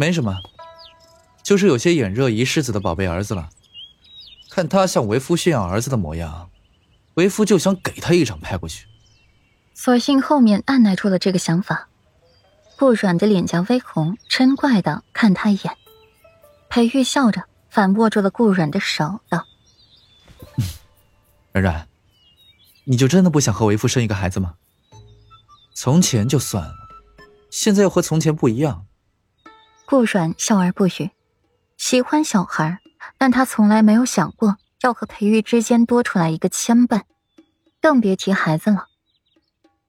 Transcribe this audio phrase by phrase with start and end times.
[0.00, 0.34] 没什么，
[1.42, 3.50] 就是有些眼热姨世子的宝贝儿子了。
[4.48, 6.48] 看他向为夫炫耀儿子的模样，
[7.16, 8.86] 为夫就想给他一掌拍过去。
[9.74, 11.88] 索性后面按耐住了这个想法。
[12.78, 15.76] 顾软的脸颊微红，嗔怪的看他一眼。
[16.70, 19.44] 裴玉笑着反握住了顾软的手，道
[21.52, 21.86] ：“冉冉，
[22.84, 24.54] 你就真的不想和为夫生一个孩子吗？
[25.74, 26.72] 从前就算了，
[27.50, 28.86] 现在又和从前不一样。”
[29.90, 31.10] 顾软笑而不语，
[31.76, 32.78] 喜欢小孩，
[33.18, 37.02] 但他从来没有想过要和裴玉之间多出来一个牵绊，
[37.82, 38.86] 更别提孩子了。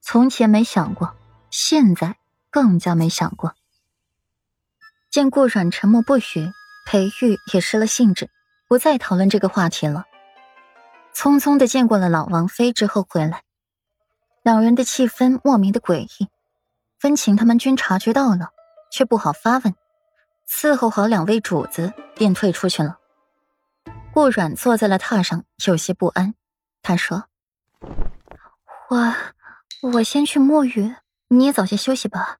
[0.00, 1.16] 从前没想过，
[1.50, 2.16] 现在。
[2.50, 3.54] 更加没想过。
[5.10, 6.50] 见顾阮沉默不语，
[6.86, 8.30] 裴玉也失了兴致，
[8.68, 10.04] 不再讨论这个话题了。
[11.12, 13.42] 匆匆的见过了老王妃之后回来，
[14.42, 16.28] 两人的气氛莫名的诡异。
[17.02, 18.50] 温情他们均察觉到了，
[18.90, 19.74] 却不好发问。
[20.48, 22.98] 伺候好两位主子，便退出去了。
[24.12, 26.34] 顾阮坐在了榻上，有些不安。
[26.82, 27.24] 他说
[28.88, 29.14] ：“我，
[29.92, 30.94] 我先去沐浴。”
[31.30, 32.38] 你也早些休息吧。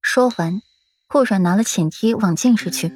[0.00, 0.62] 说完，
[1.06, 2.88] 顾阮拿了寝衣往进室去。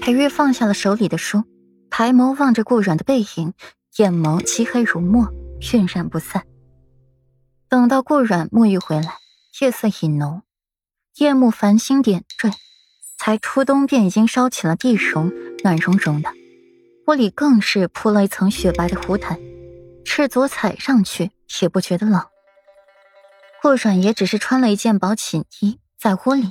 [0.00, 1.42] 裴玉放下了手里的书，
[1.90, 3.52] 抬眸望着顾阮的背影，
[3.96, 5.28] 眼眸漆黑如墨，
[5.72, 6.46] 晕染不散。
[7.68, 9.16] 等到顾阮沐浴回来，
[9.60, 10.42] 夜色已浓，
[11.16, 12.52] 夜幕繁星点缀，
[13.18, 15.30] 才初冬便已经烧起了地绒，
[15.62, 16.30] 暖融融的。
[17.08, 19.38] 屋里更是铺了一层雪白的湖毯，
[20.04, 22.24] 赤足踩上去也不觉得冷。
[23.60, 26.48] 顾阮也只是穿了一件薄寝衣，在屋里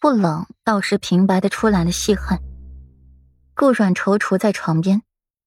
[0.00, 2.40] 不冷，倒是平白的出来了细汗。
[3.54, 5.02] 顾阮踌躇在床边，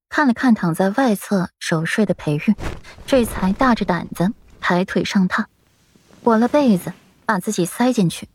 [0.08, 2.56] 看了看躺在外侧熟睡的裴玉，
[3.06, 5.46] 这才大着胆子抬腿上榻，
[6.24, 6.94] 裹了被子，
[7.26, 8.30] 把自己塞进去。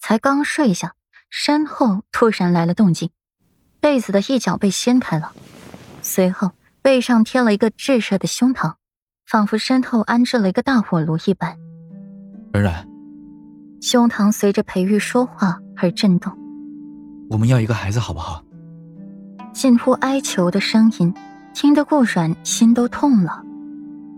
[0.00, 0.94] 才刚睡下，
[1.30, 3.10] 身后突然来了动静，
[3.80, 5.32] 被子的一角被掀开了，
[6.02, 6.50] 随后
[6.82, 8.74] 背上贴了一个炙热的胸膛，
[9.26, 11.56] 仿佛身后安置了一个大火炉一般。
[12.52, 12.88] 冉冉，
[13.80, 16.36] 胸膛随着裴玉说话而震动。
[17.30, 18.44] 我们要一个孩子，好不好？
[19.52, 21.14] 近乎哀求的声音，
[21.54, 23.42] 听得顾软心都痛了。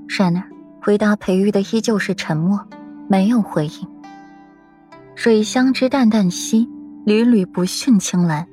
[0.08, 0.42] 然而，
[0.81, 2.66] 回答裴玉的依旧是沉默，
[3.06, 3.88] 没有回应。
[5.14, 6.69] 水乡之淡淡兮，
[7.04, 8.44] 缕缕不逊青蓝；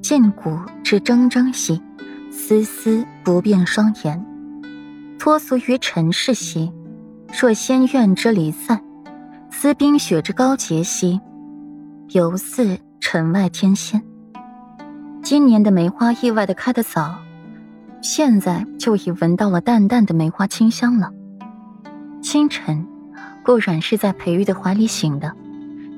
[0.00, 1.82] 剑骨之铮铮兮，
[2.30, 4.24] 丝丝不变双颜。
[5.18, 6.72] 脱俗于尘世兮，
[7.38, 8.82] 若仙怨之离散。
[9.50, 11.20] 思冰雪之高洁兮，
[12.12, 14.02] 犹似尘外天仙。
[15.22, 17.18] 今年的梅花意外的开得早，
[18.00, 21.10] 现在就已闻到了淡淡的梅花清香了。
[22.22, 22.86] 清晨，
[23.44, 25.30] 顾阮是在裴玉的怀里醒的，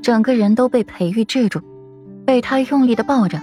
[0.03, 1.61] 整个人都被裴玉制住，
[2.27, 3.41] 被他用力的抱着，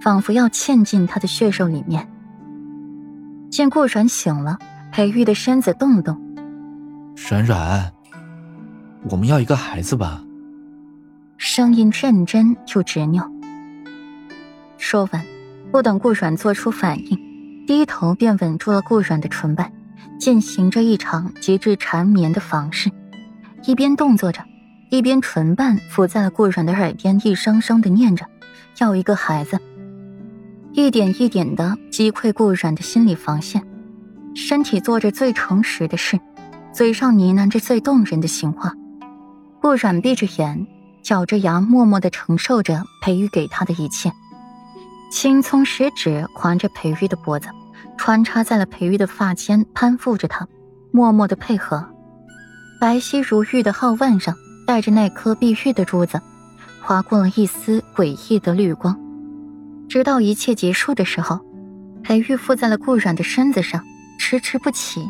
[0.00, 2.08] 仿佛要嵌进他的血肉里面。
[3.50, 4.58] 见顾阮醒了，
[4.92, 6.20] 裴玉的身子动了动，
[7.16, 7.92] 软软。
[9.08, 10.22] 我们要一个孩子吧。
[11.36, 13.30] 声音认真又执拗。
[14.76, 15.24] 说完，
[15.70, 17.16] 不等顾阮做出反应，
[17.66, 19.72] 低头便吻住了顾阮的唇瓣，
[20.18, 22.90] 进行着一场极致缠绵的房事。
[23.64, 24.42] 一边动作着，
[24.90, 28.24] 一边唇瓣抚在了顾阮的耳边，一声声的念着
[28.78, 29.58] 要一个孩子，
[30.72, 33.62] 一点一点的击溃顾阮的心理防线，
[34.34, 36.18] 身体做着最诚实的事，
[36.72, 38.72] 嘴上呢喃着最动人的情话。
[39.60, 40.66] 顾阮闭着眼，
[41.10, 44.10] 咬着牙，默默的承受着裴玉给他的一切。
[45.10, 47.48] 青葱食指环着裴玉的脖子，
[47.98, 50.48] 穿插在了裴玉的发间，攀附着他，
[50.92, 51.86] 默默的配合。
[52.80, 54.34] 白皙如玉的皓腕上，
[54.68, 56.20] 带着那颗碧玉的珠子，
[56.82, 58.94] 划过了一丝诡异的绿光。
[59.88, 61.40] 直到一切结束的时候，
[62.02, 63.82] 裴玉附在了顾阮的身子上，
[64.20, 65.08] 迟迟不起。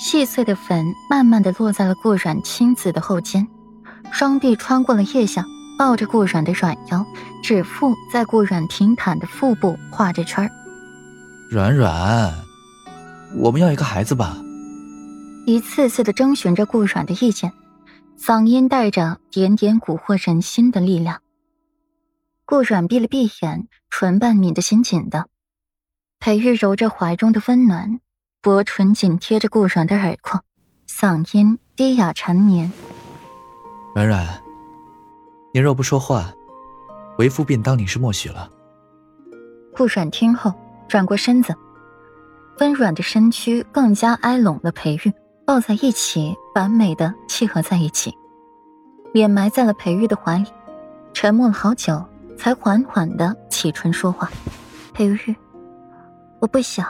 [0.00, 3.46] 细碎的粉慢慢的落在了顾阮青紫的后肩。
[4.10, 5.44] 双臂穿过了腋下，
[5.78, 7.06] 抱着顾阮的软腰，
[7.40, 10.50] 指腹在顾阮平坦的腹部画着圈儿。
[11.48, 12.34] 软软，
[13.36, 14.36] 我们要一个孩子吧。
[15.46, 17.52] 一次次的征询着顾阮的意见，
[18.24, 21.22] 嗓音带着点点蛊惑人心的力量。
[22.44, 25.26] 顾阮闭了闭眼，唇瓣抿得紧紧的。
[26.20, 27.98] 裴玉揉着怀中的温暖，
[28.40, 30.40] 薄唇紧贴着顾阮的耳廓，
[30.88, 32.72] 嗓音低哑缠绵。
[33.96, 34.24] 软软，
[35.52, 36.32] 你若不说话，
[37.18, 38.48] 为夫便当你是默许了。
[39.74, 40.54] 顾阮听后
[40.86, 41.52] 转过身子，
[42.60, 45.12] 温软的身躯更加挨拢了裴玉，
[45.44, 48.16] 抱在一起，完美的契合在一起，
[49.12, 50.46] 脸埋在了裴玉的怀里，
[51.12, 52.02] 沉默了好久，
[52.38, 54.30] 才缓缓的启唇说话
[54.94, 55.36] ：“裴玉，
[56.38, 56.86] 我不想，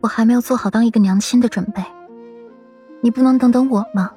[0.00, 1.84] 我还没有做好当一个娘亲的准备，
[3.02, 4.10] 你不能等等我吗？”